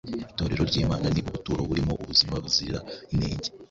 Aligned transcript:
Itorero 0.31 0.63
ry’Imana 0.69 1.07
ni 1.13 1.21
ubuturo 1.29 1.59
burimo 1.69 1.93
ubuzima 2.03 2.33
buzira 2.43 2.77
inenge, 3.13 3.49